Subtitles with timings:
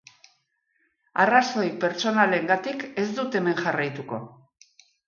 [1.25, 4.27] Arrazoi pertsonalengatik ez dut hemen jarraituko.